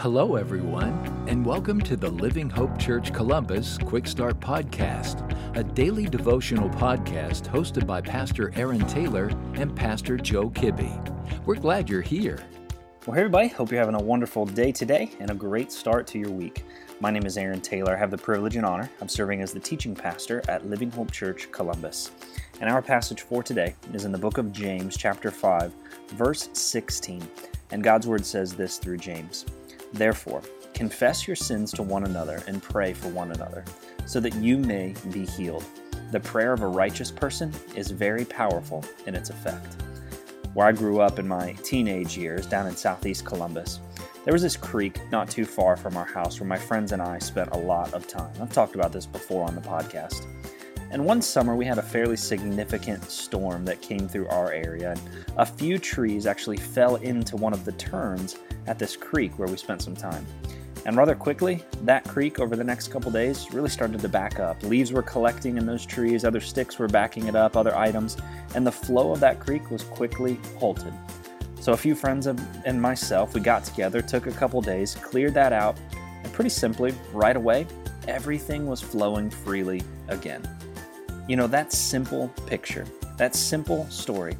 Hello, 0.00 0.36
everyone, 0.36 1.26
and 1.28 1.44
welcome 1.44 1.78
to 1.78 1.94
the 1.94 2.08
Living 2.08 2.48
Hope 2.48 2.78
Church 2.78 3.12
Columbus 3.12 3.76
Quick 3.76 4.06
Start 4.06 4.40
Podcast, 4.40 5.28
a 5.58 5.62
daily 5.62 6.06
devotional 6.06 6.70
podcast 6.70 7.42
hosted 7.42 7.86
by 7.86 8.00
Pastor 8.00 8.50
Aaron 8.56 8.80
Taylor 8.86 9.26
and 9.56 9.76
Pastor 9.76 10.16
Joe 10.16 10.48
Kibbe. 10.48 11.44
We're 11.44 11.56
glad 11.56 11.90
you're 11.90 12.00
here. 12.00 12.42
Well, 13.04 13.14
hey, 13.14 13.20
everybody, 13.20 13.48
hope 13.48 13.70
you're 13.70 13.78
having 13.78 13.94
a 13.94 14.02
wonderful 14.02 14.46
day 14.46 14.72
today 14.72 15.10
and 15.20 15.30
a 15.30 15.34
great 15.34 15.70
start 15.70 16.06
to 16.06 16.18
your 16.18 16.30
week. 16.30 16.64
My 17.00 17.10
name 17.10 17.26
is 17.26 17.36
Aaron 17.36 17.60
Taylor. 17.60 17.94
I 17.94 17.98
have 17.98 18.10
the 18.10 18.16
privilege 18.16 18.56
and 18.56 18.64
honor 18.64 18.88
of 19.02 19.10
serving 19.10 19.42
as 19.42 19.52
the 19.52 19.60
teaching 19.60 19.94
pastor 19.94 20.40
at 20.48 20.66
Living 20.66 20.90
Hope 20.90 21.10
Church 21.10 21.52
Columbus. 21.52 22.10
And 22.62 22.70
our 22.70 22.80
passage 22.80 23.20
for 23.20 23.42
today 23.42 23.74
is 23.92 24.06
in 24.06 24.12
the 24.12 24.18
book 24.18 24.38
of 24.38 24.50
James, 24.50 24.96
chapter 24.96 25.30
5, 25.30 25.74
verse 26.12 26.48
16. 26.54 27.22
And 27.70 27.84
God's 27.84 28.06
word 28.06 28.24
says 28.24 28.54
this 28.54 28.78
through 28.78 28.96
James. 28.96 29.44
Therefore, 29.92 30.42
confess 30.74 31.26
your 31.26 31.36
sins 31.36 31.72
to 31.72 31.82
one 31.82 32.04
another 32.04 32.42
and 32.46 32.62
pray 32.62 32.92
for 32.92 33.08
one 33.08 33.32
another, 33.32 33.64
so 34.06 34.20
that 34.20 34.34
you 34.36 34.56
may 34.56 34.94
be 35.12 35.26
healed. 35.26 35.64
The 36.12 36.20
prayer 36.20 36.52
of 36.52 36.62
a 36.62 36.66
righteous 36.66 37.10
person 37.10 37.52
is 37.76 37.90
very 37.90 38.24
powerful 38.24 38.84
in 39.06 39.14
its 39.14 39.30
effect. 39.30 39.76
Where 40.54 40.66
I 40.66 40.72
grew 40.72 41.00
up 41.00 41.18
in 41.18 41.28
my 41.28 41.52
teenage 41.62 42.16
years 42.16 42.46
down 42.46 42.66
in 42.66 42.76
southeast 42.76 43.24
Columbus, 43.24 43.80
there 44.24 44.32
was 44.32 44.42
this 44.42 44.56
creek 44.56 45.00
not 45.10 45.30
too 45.30 45.44
far 45.44 45.76
from 45.76 45.96
our 45.96 46.04
house 46.04 46.40
where 46.40 46.48
my 46.48 46.58
friends 46.58 46.92
and 46.92 47.00
I 47.00 47.18
spent 47.18 47.50
a 47.52 47.58
lot 47.58 47.94
of 47.94 48.06
time. 48.06 48.32
I've 48.40 48.52
talked 48.52 48.74
about 48.74 48.92
this 48.92 49.06
before 49.06 49.44
on 49.44 49.54
the 49.54 49.60
podcast. 49.60 50.26
And 50.90 51.04
one 51.04 51.22
summer, 51.22 51.54
we 51.54 51.64
had 51.64 51.78
a 51.78 51.82
fairly 51.82 52.16
significant 52.16 53.08
storm 53.08 53.64
that 53.64 53.80
came 53.80 54.08
through 54.08 54.28
our 54.28 54.52
area, 54.52 54.90
and 54.90 55.00
a 55.36 55.46
few 55.46 55.78
trees 55.78 56.26
actually 56.26 56.56
fell 56.56 56.96
into 56.96 57.36
one 57.36 57.52
of 57.52 57.64
the 57.64 57.72
turns 57.72 58.36
at 58.66 58.78
this 58.78 58.96
creek 58.96 59.38
where 59.38 59.48
we 59.48 59.56
spent 59.56 59.82
some 59.82 59.94
time. 59.94 60.26
And 60.86 60.96
rather 60.96 61.14
quickly, 61.14 61.62
that 61.84 62.04
creek 62.04 62.40
over 62.40 62.56
the 62.56 62.64
next 62.64 62.88
couple 62.88 63.10
days 63.12 63.52
really 63.52 63.68
started 63.68 64.00
to 64.00 64.08
back 64.08 64.40
up. 64.40 64.62
Leaves 64.62 64.92
were 64.92 65.02
collecting 65.02 65.58
in 65.58 65.66
those 65.66 65.86
trees, 65.86 66.24
other 66.24 66.40
sticks 66.40 66.78
were 66.78 66.88
backing 66.88 67.28
it 67.28 67.36
up, 67.36 67.56
other 67.56 67.76
items, 67.76 68.16
and 68.54 68.66
the 68.66 68.72
flow 68.72 69.12
of 69.12 69.20
that 69.20 69.38
creek 69.38 69.70
was 69.70 69.84
quickly 69.84 70.40
halted. 70.58 70.92
So 71.60 71.72
a 71.72 71.76
few 71.76 71.94
friends 71.94 72.26
and 72.26 72.80
myself, 72.82 73.34
we 73.34 73.40
got 73.42 73.62
together, 73.62 74.00
took 74.00 74.26
a 74.26 74.32
couple 74.32 74.62
days, 74.62 74.94
cleared 74.94 75.34
that 75.34 75.52
out, 75.52 75.76
and 76.24 76.32
pretty 76.32 76.50
simply, 76.50 76.94
right 77.12 77.36
away, 77.36 77.66
everything 78.08 78.66
was 78.66 78.80
flowing 78.80 79.28
freely 79.28 79.82
again. 80.08 80.48
You 81.28 81.36
know, 81.36 81.46
that 81.46 81.72
simple 81.72 82.28
picture, 82.46 82.86
that 83.16 83.34
simple 83.34 83.88
story, 83.90 84.36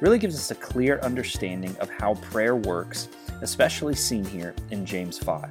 really 0.00 0.18
gives 0.18 0.36
us 0.36 0.50
a 0.50 0.54
clear 0.54 0.98
understanding 1.00 1.76
of 1.78 1.90
how 1.90 2.14
prayer 2.14 2.56
works, 2.56 3.08
especially 3.42 3.94
seen 3.94 4.24
here 4.24 4.54
in 4.70 4.86
James 4.86 5.18
5. 5.18 5.50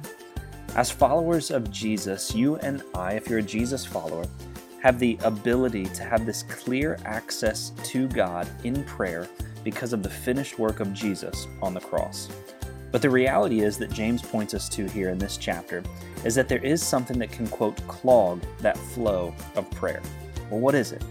As 0.76 0.90
followers 0.90 1.50
of 1.50 1.70
Jesus, 1.70 2.34
you 2.34 2.56
and 2.56 2.82
I, 2.94 3.14
if 3.14 3.28
you're 3.28 3.40
a 3.40 3.42
Jesus 3.42 3.84
follower, 3.84 4.24
have 4.82 4.98
the 4.98 5.18
ability 5.24 5.84
to 5.86 6.02
have 6.04 6.24
this 6.24 6.42
clear 6.44 6.98
access 7.04 7.72
to 7.84 8.08
God 8.08 8.48
in 8.64 8.84
prayer 8.84 9.28
because 9.62 9.92
of 9.92 10.02
the 10.02 10.10
finished 10.10 10.58
work 10.58 10.80
of 10.80 10.92
Jesus 10.92 11.46
on 11.60 11.74
the 11.74 11.80
cross. 11.80 12.28
But 12.90 13.02
the 13.02 13.10
reality 13.10 13.60
is 13.60 13.78
that 13.78 13.92
James 13.92 14.22
points 14.22 14.54
us 14.54 14.68
to 14.70 14.86
here 14.86 15.10
in 15.10 15.18
this 15.18 15.36
chapter 15.36 15.82
is 16.24 16.34
that 16.34 16.48
there 16.48 16.64
is 16.64 16.82
something 16.82 17.18
that 17.18 17.30
can, 17.30 17.46
quote, 17.46 17.76
clog 17.86 18.42
that 18.60 18.76
flow 18.76 19.34
of 19.54 19.70
prayer. 19.70 20.02
Well, 20.50 20.60
what 20.60 20.74
is 20.74 20.92
it? 20.92 21.02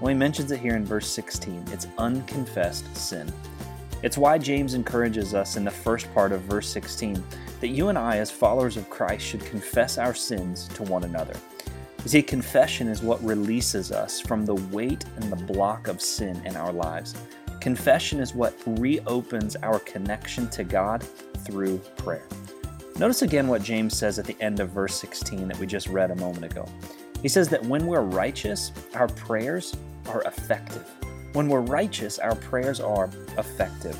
Well, 0.00 0.08
he 0.08 0.14
mentions 0.14 0.50
it 0.50 0.60
here 0.60 0.76
in 0.76 0.84
verse 0.84 1.08
16. 1.08 1.64
It's 1.72 1.86
unconfessed 1.96 2.96
sin. 2.96 3.32
It's 4.02 4.18
why 4.18 4.38
James 4.38 4.74
encourages 4.74 5.34
us 5.34 5.56
in 5.56 5.64
the 5.64 5.70
first 5.70 6.12
part 6.14 6.32
of 6.32 6.40
verse 6.42 6.68
16 6.68 7.22
that 7.60 7.68
you 7.68 7.88
and 7.88 7.98
I, 7.98 8.16
as 8.16 8.30
followers 8.30 8.76
of 8.76 8.88
Christ, 8.88 9.26
should 9.26 9.44
confess 9.44 9.98
our 9.98 10.14
sins 10.14 10.68
to 10.68 10.82
one 10.84 11.04
another. 11.04 11.34
You 12.02 12.08
see, 12.08 12.22
confession 12.22 12.88
is 12.88 13.02
what 13.02 13.22
releases 13.22 13.92
us 13.92 14.18
from 14.18 14.46
the 14.46 14.54
weight 14.54 15.04
and 15.16 15.30
the 15.30 15.36
block 15.36 15.86
of 15.86 16.00
sin 16.00 16.40
in 16.46 16.56
our 16.56 16.72
lives. 16.72 17.14
Confession 17.60 18.20
is 18.20 18.34
what 18.34 18.54
reopens 18.64 19.54
our 19.56 19.78
connection 19.80 20.48
to 20.48 20.64
God 20.64 21.04
through 21.44 21.76
prayer. 21.98 22.26
Notice 22.98 23.20
again 23.20 23.48
what 23.48 23.62
James 23.62 23.96
says 23.96 24.18
at 24.18 24.24
the 24.24 24.36
end 24.40 24.60
of 24.60 24.70
verse 24.70 24.94
16 24.94 25.48
that 25.48 25.58
we 25.58 25.66
just 25.66 25.88
read 25.88 26.10
a 26.10 26.16
moment 26.16 26.46
ago. 26.46 26.66
He 27.22 27.28
says 27.28 27.48
that 27.50 27.64
when 27.64 27.86
we're 27.86 28.00
righteous, 28.00 28.72
our 28.94 29.08
prayers 29.08 29.76
are 30.06 30.22
effective. 30.22 30.88
When 31.32 31.48
we're 31.48 31.60
righteous, 31.60 32.18
our 32.18 32.34
prayers 32.34 32.80
are 32.80 33.10
effective. 33.38 33.96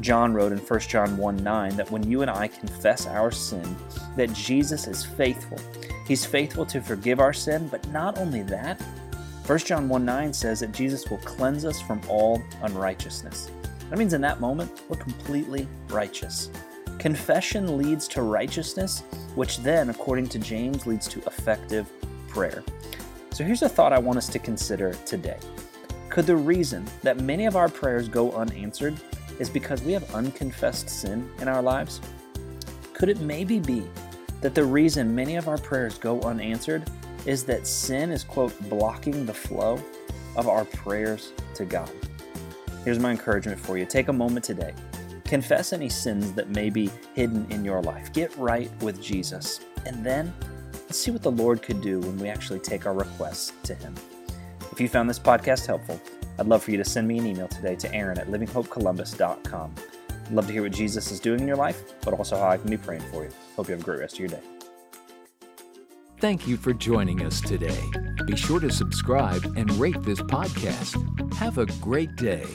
John 0.00 0.32
wrote 0.32 0.52
in 0.52 0.58
1 0.58 0.80
John 0.80 1.16
1 1.16 1.36
9 1.36 1.76
that 1.76 1.90
when 1.90 2.10
you 2.10 2.22
and 2.22 2.30
I 2.30 2.48
confess 2.48 3.06
our 3.06 3.30
sin, 3.30 3.76
that 4.16 4.32
Jesus 4.32 4.86
is 4.86 5.04
faithful. 5.04 5.58
He's 6.06 6.24
faithful 6.24 6.64
to 6.66 6.80
forgive 6.80 7.20
our 7.20 7.32
sin, 7.32 7.68
but 7.68 7.86
not 7.90 8.18
only 8.18 8.42
that, 8.44 8.80
1 9.46 9.58
John 9.60 9.88
1 9.88 10.04
9 10.04 10.32
says 10.32 10.60
that 10.60 10.72
Jesus 10.72 11.08
will 11.10 11.18
cleanse 11.18 11.64
us 11.64 11.80
from 11.80 12.00
all 12.08 12.42
unrighteousness. 12.62 13.50
That 13.90 13.98
means 13.98 14.14
in 14.14 14.20
that 14.22 14.40
moment, 14.40 14.70
we're 14.88 14.96
completely 14.96 15.68
righteous. 15.88 16.50
Confession 16.98 17.76
leads 17.76 18.06
to 18.08 18.22
righteousness, 18.22 19.02
which 19.34 19.58
then, 19.58 19.90
according 19.90 20.28
to 20.28 20.38
James, 20.38 20.86
leads 20.86 21.08
to 21.08 21.20
effective 21.20 21.88
prayer. 22.30 22.64
So 23.32 23.44
here's 23.44 23.62
a 23.62 23.68
thought 23.68 23.92
I 23.92 23.98
want 23.98 24.18
us 24.18 24.28
to 24.28 24.38
consider 24.38 24.94
today. 25.04 25.38
Could 26.08 26.26
the 26.26 26.36
reason 26.36 26.86
that 27.02 27.20
many 27.20 27.46
of 27.46 27.56
our 27.56 27.68
prayers 27.68 28.08
go 28.08 28.32
unanswered 28.32 28.96
is 29.38 29.48
because 29.48 29.82
we 29.82 29.92
have 29.92 30.14
unconfessed 30.14 30.88
sin 30.88 31.30
in 31.40 31.48
our 31.48 31.62
lives? 31.62 32.00
Could 32.92 33.08
it 33.08 33.20
maybe 33.20 33.58
be 33.58 33.84
that 34.40 34.54
the 34.54 34.64
reason 34.64 35.14
many 35.14 35.36
of 35.36 35.48
our 35.48 35.58
prayers 35.58 35.98
go 35.98 36.20
unanswered 36.22 36.90
is 37.26 37.44
that 37.44 37.66
sin 37.66 38.10
is, 38.10 38.24
quote, 38.24 38.58
blocking 38.68 39.26
the 39.26 39.34
flow 39.34 39.82
of 40.36 40.48
our 40.48 40.64
prayers 40.64 41.32
to 41.54 41.64
God? 41.64 41.90
Here's 42.84 42.98
my 42.98 43.10
encouragement 43.10 43.60
for 43.60 43.78
you 43.78 43.86
take 43.86 44.08
a 44.08 44.12
moment 44.12 44.44
today. 44.44 44.74
Confess 45.24 45.72
any 45.72 45.88
sins 45.88 46.32
that 46.32 46.48
may 46.50 46.70
be 46.70 46.90
hidden 47.14 47.46
in 47.50 47.64
your 47.64 47.82
life. 47.82 48.12
Get 48.12 48.36
right 48.36 48.70
with 48.82 49.00
Jesus. 49.00 49.60
And 49.86 50.04
then 50.04 50.34
Let's 50.90 50.98
see 50.98 51.12
what 51.12 51.22
the 51.22 51.30
Lord 51.30 51.62
could 51.62 51.80
do 51.80 52.00
when 52.00 52.18
we 52.18 52.28
actually 52.28 52.58
take 52.58 52.84
our 52.84 52.92
requests 52.92 53.52
to 53.62 53.76
Him. 53.76 53.94
If 54.72 54.80
you 54.80 54.88
found 54.88 55.08
this 55.08 55.20
podcast 55.20 55.64
helpful, 55.64 56.00
I'd 56.36 56.46
love 56.46 56.64
for 56.64 56.72
you 56.72 56.78
to 56.78 56.84
send 56.84 57.06
me 57.06 57.16
an 57.16 57.26
email 57.26 57.46
today 57.46 57.76
to 57.76 57.94
Aaron 57.94 58.18
at 58.18 58.26
livinghopecolumbus.com. 58.26 59.74
I'd 60.26 60.32
love 60.32 60.48
to 60.48 60.52
hear 60.52 60.64
what 60.64 60.72
Jesus 60.72 61.12
is 61.12 61.20
doing 61.20 61.38
in 61.38 61.46
your 61.46 61.56
life, 61.56 61.80
but 62.02 62.12
also 62.12 62.36
how 62.36 62.48
I 62.48 62.56
can 62.56 62.68
be 62.68 62.76
praying 62.76 63.02
for 63.02 63.22
you. 63.22 63.30
Hope 63.54 63.68
you 63.68 63.74
have 63.74 63.82
a 63.82 63.84
great 63.84 64.00
rest 64.00 64.14
of 64.14 64.18
your 64.18 64.30
day. 64.30 64.40
Thank 66.18 66.48
you 66.48 66.56
for 66.56 66.72
joining 66.72 67.24
us 67.24 67.40
today. 67.40 67.80
Be 68.26 68.34
sure 68.34 68.58
to 68.58 68.72
subscribe 68.72 69.44
and 69.56 69.70
rate 69.74 70.02
this 70.02 70.20
podcast. 70.20 71.34
Have 71.34 71.58
a 71.58 71.66
great 71.66 72.16
day. 72.16 72.46